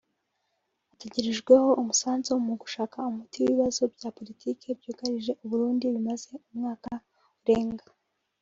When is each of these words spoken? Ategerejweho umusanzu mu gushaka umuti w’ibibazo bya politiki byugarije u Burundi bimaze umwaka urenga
Ategerejweho 0.93 1.67
umusanzu 1.81 2.31
mu 2.45 2.53
gushaka 2.61 2.97
umuti 3.11 3.35
w’ibibazo 3.39 3.81
bya 3.95 4.09
politiki 4.17 4.65
byugarije 4.79 5.31
u 5.43 5.45
Burundi 5.49 5.83
bimaze 5.93 6.29
umwaka 6.49 6.89
urenga 7.41 7.85